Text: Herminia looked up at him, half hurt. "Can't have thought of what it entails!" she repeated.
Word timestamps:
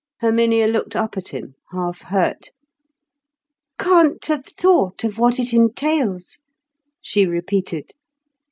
Herminia 0.19 0.65
looked 0.65 0.95
up 0.95 1.15
at 1.15 1.27
him, 1.27 1.53
half 1.71 2.01
hurt. 2.01 2.49
"Can't 3.77 4.25
have 4.25 4.47
thought 4.47 5.03
of 5.03 5.19
what 5.19 5.37
it 5.39 5.53
entails!" 5.53 6.39
she 7.03 7.27
repeated. 7.27 7.91